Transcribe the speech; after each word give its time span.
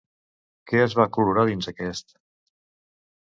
Què 0.71 0.79
es 0.85 0.95
va 0.99 1.05
colorar 1.17 1.45
dins 1.49 1.69
aquest? 1.73 2.17